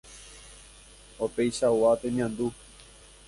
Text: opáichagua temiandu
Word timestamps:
opáichagua 1.19 1.91
temiandu 2.01 2.47